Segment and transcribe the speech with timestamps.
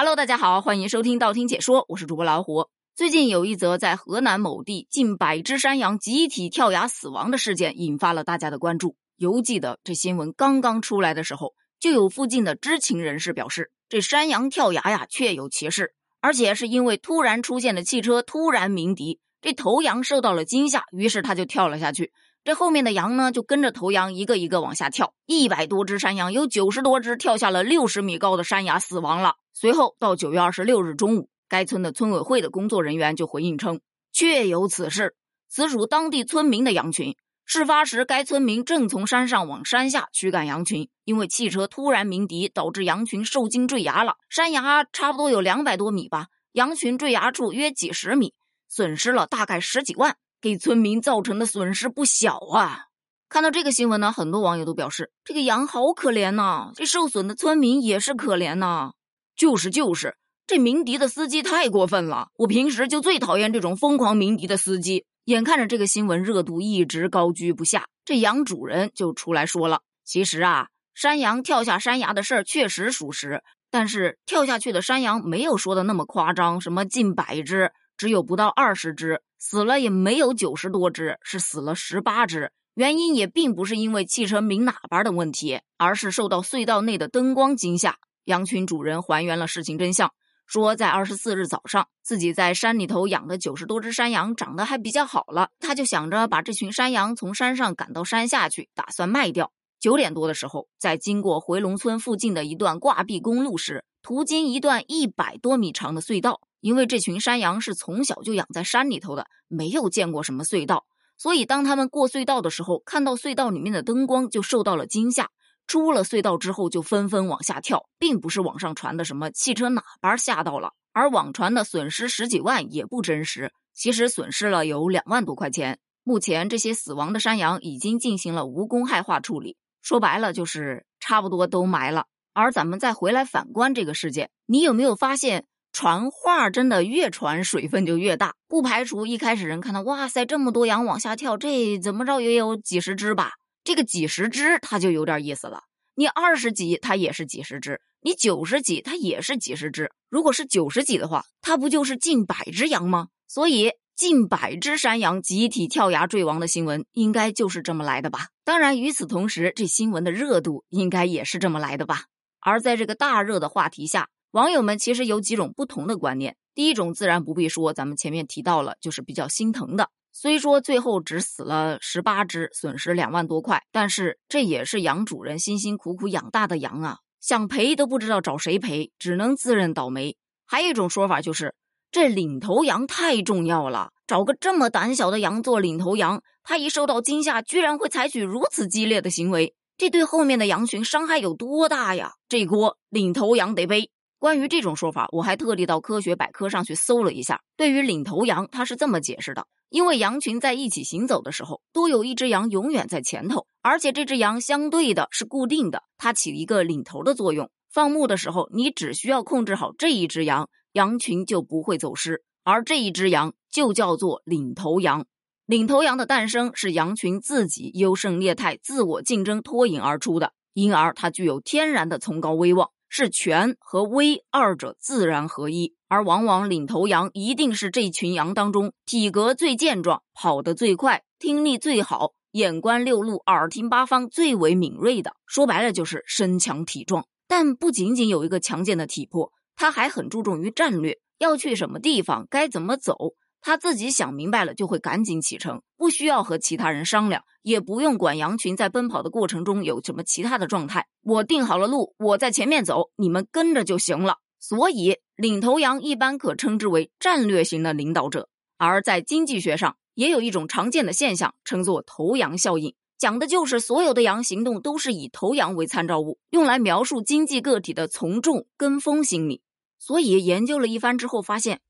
[0.00, 2.68] Hello，大家好，欢迎收听道听解说，我是主播老虎。
[2.96, 8.96] 最近有一则在河南某地近百只山羊集体跳崖死亡的事件，引发了大家的关注。
[9.18, 15.92] 犹记得这新闻刚刚出来的时候，就有附近的知情人士表示，这山羊跳崖呀，确有其事，
[16.22, 22.10] 而且是因为突然出现的汽车突然鸣笛，这头羊受到了惊吓，于是它就跳了下去。
[22.42, 29.34] 这后面的羊呢，就跟着头羊一个一个往下跳，一百多只山羊，有九十多只跳下了六十米高的山崖死亡了。
[29.52, 35.14] 随后到九月二十六日中午，该村的村委会的工作人员就回应称，确有此事，
[35.50, 37.14] 此属当地村民的羊群。
[37.44, 44.14] 事发时，该村民正从山上往山下驱赶羊群，因为汽车突然鸣笛，导致羊群受惊坠崖了。
[44.28, 48.32] 山崖差不多有两百多米吧，羊群坠崖处约几十米，
[48.68, 50.16] 损失了大概十几万。
[50.40, 52.86] 给村民造成的损失不小啊！
[53.28, 58.92] 看到这个新闻呢，很多网友都表示这个羊好可怜呐，这受损的村民也是可怜呐。
[59.36, 60.16] 就是就是，
[60.46, 65.04] 这鸣笛的司机太过分了，我平时就最讨厌这种疯狂鸣笛的司机。
[65.26, 79.22] 眼看着这个新闻热度一直高居不下，这羊主人就出来说了：其实啊，山羊跳下山崖的事儿确实属实，但是跳下去的山羊没有说的那么夸张，什么近百只，只有不到二十只。
[79.40, 82.52] 死了也没有九十多只，是死了十八只。
[82.74, 87.96] 原因也并不是因为汽车鸣喇叭的问题，而是受到隧道内的灯光惊吓。
[88.24, 90.12] 羊群主人还原了事情真相，
[90.46, 99.52] 说在二十四日早上，自己在山里头养的九十多只山羊长得还比较好了，他就想着把这群山羊从山上赶到山下去，打算卖掉。
[99.80, 106.42] 九点多的时候，在经过回龙村附近的一段挂壁公路时，途经一段一百多米长的隧道。
[106.60, 110.84] 因为这群山羊是从小就养在山里头的，没有见过什么隧道，
[111.16, 115.30] 所以当他们过隧道的时候，看到隧道里面的灯光就受到了惊吓。
[115.66, 125.78] 出了隧道之后，就纷纷往下跳，并不是网上传的什么汽车喇叭吓到了，而网传的损失十几万也不真实，其实损失了有两万多块钱。
[126.02, 132.06] 目前这些死亡的山羊已经进行了无公害化处理，说白了就是差不多都埋了。
[132.32, 135.46] 而咱们再回来反观这个事件，你有没有发现？
[135.72, 143.32] 传话真的越传水分就越大，不排除一开始人看到哇塞这么多羊往下跳，这怎么着也有几十只吧？
[143.62, 145.62] 这个几十只它就有点意思了。
[145.94, 149.92] 你二十几它也是几十只，你九十几它也是几十只。
[150.08, 153.08] 如果是九十几的话，它不就是近百只羊吗？
[153.28, 158.28] 所以近百只山羊集体跳崖坠亡的新闻应该就是这么来的吧？
[158.44, 162.04] 当然，与此同时，这新闻的热度应该也是这么来的吧？
[162.40, 164.08] 而在这个大热的话题下。
[164.32, 166.36] 网友们其实有几种不同的观念。
[166.54, 169.90] 第一种自然不必说，咱们前面提到了，就是比较心疼的。
[170.12, 180.16] 虽说最后只死了十八只，损失两万多块，但是这也是羊主人辛辛苦苦养大的羊啊，想赔都不知道找谁赔，只能自认倒霉。
[180.46, 181.56] 还有一种说法就是，
[181.90, 192.12] 这领头羊太重要了，找个这么胆小的羊做领头羊，它一受到惊吓，居然会采取如此激烈的行为，这对后面的羊群伤害有多大呀？
[192.28, 193.90] 这锅领头羊得背。
[194.20, 197.40] 关于这种说法，我还特地到科学百科上去搜了一下。
[197.56, 207.50] 对于领头羊，它是这么解释的：因为羊群在一起行走的时候，都有一只羊永远在前头，而且这只羊相对的是固定的，它起一个领头的作用。
[207.72, 215.06] 放牧的时候，你只需要控制好这一只羊，羊群就不会走失，而这一只羊就叫做领头羊。
[215.46, 222.68] 领头羊的诞生是羊群自己优胜劣汰、自我竞争脱颖而出的，因而它具有天然的崇高威望。
[222.90, 235.14] 是权和威二者自然合一，而往往领头羊一定是这群羊当中体格最健壮、跑得最快、听力最好、眼观六路、耳听八方最为敏锐的。
[235.24, 237.06] 说白了就是身强体壮。
[237.28, 243.14] 但不仅仅有一个强健的体魄，他还很注重于战略，要去什么地方，该怎么走。
[243.40, 250.86] 他自己想明白了，就会赶紧启程，不需要和其他人商量，也不用管羊群在奔跑的过程中有什么其他的状态。
[251.02, 254.16] 我定好了路，我在前面走，你们跟着就行了。
[254.38, 258.28] 所以，领头羊一般可称之为战略型的领导者。
[258.56, 269.42] 而在经济学上，也有一种常见的现象，称作头羊效应，讲的就是所有的羊行动都是以头羊为参照物，用来描述经济个体的从众跟风心理。
[269.80, 271.60] 所以研究了一番之后，发现，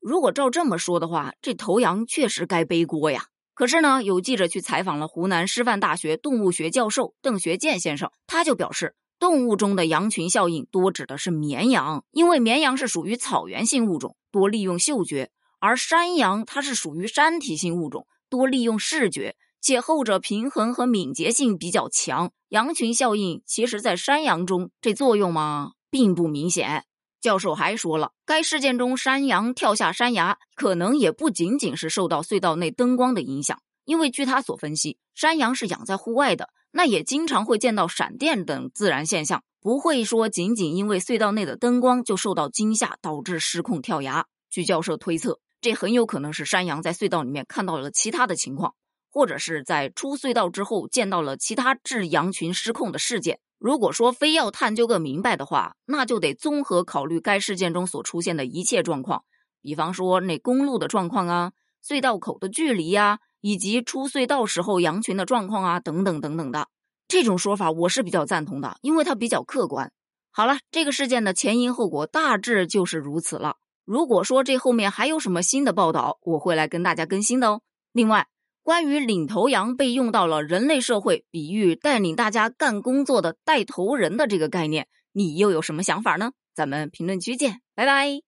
[0.00, 3.26] 如果照这么说的话，这头羊确实该背锅呀。
[3.54, 22.30] 可是呢，有记者去采访了湖南师范大学动物学教授邓学健先生，他就表示，动物中的羊群效应多指的是绵羊，因为绵羊是属于草原性物种，多利用嗅觉；而山羊它是属于山体性物种，多利用视觉，且后者平衡和敏捷性比较强。
[22.50, 26.84] 羊群效应其实，在山羊中这作用嘛，并不明显。
[27.20, 44.26] 教授还说了，该事件中山羊跳下山崖，可能也不仅仅是受到隧道内灯光的影响，因为据他所分析，山羊是养在户外的，那也经常会见到闪电等自然现象，不会说仅仅因为隧道内的灯光就受到惊吓导致失控跳崖。
[44.50, 48.74] 据教授推测，这很有可能是山羊在隧道里面看到了其他的情况。
[49.08, 53.40] 或者是在出隧道之后见到了其他致羊群失控的事件。
[53.66, 59.24] 如果说非要探究个明白的话，那就得综合考虑该事件中所出现的一切状况，
[59.60, 61.50] 比方说那公路的状况啊、
[61.84, 66.68] 隧道口的距离呀，以及出隧道时候羊群的状况啊，等等等等的。
[67.08, 69.90] 这种说法我是比较赞同的，因为它比较客观。
[70.30, 73.56] 好了，这个事件的前因后果大致就是如此了。
[73.84, 77.62] 如果说这后面还有什么新的报道，我会来跟大家更新的哦。
[77.90, 78.28] 另外。
[78.66, 86.32] 关于领头羊被用到了人类社会，比喻带领大家干工作的带头人的这个概念，你又有什么想法呢？
[86.52, 88.25] 咱们评论区见，拜拜。